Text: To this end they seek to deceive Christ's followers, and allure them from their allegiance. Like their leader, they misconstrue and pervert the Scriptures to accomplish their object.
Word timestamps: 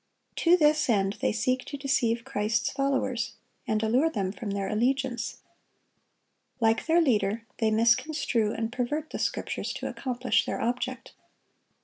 To 0.37 0.57
this 0.57 0.89
end 0.89 1.17
they 1.21 1.31
seek 1.31 1.63
to 1.65 1.77
deceive 1.77 2.23
Christ's 2.25 2.71
followers, 2.71 3.33
and 3.67 3.83
allure 3.83 4.09
them 4.09 4.31
from 4.31 4.49
their 4.49 4.67
allegiance. 4.67 5.43
Like 6.59 6.87
their 6.87 6.99
leader, 7.01 7.45
they 7.59 7.69
misconstrue 7.69 8.51
and 8.51 8.71
pervert 8.71 9.11
the 9.11 9.19
Scriptures 9.19 9.71
to 9.73 9.87
accomplish 9.87 10.43
their 10.47 10.59
object. 10.59 11.13